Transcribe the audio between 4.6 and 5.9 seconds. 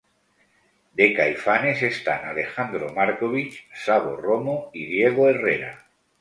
y Diego Herrera.